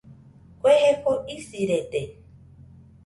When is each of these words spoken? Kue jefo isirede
Kue 0.61 0.71
jefo 0.83 1.13
isirede 1.35 2.01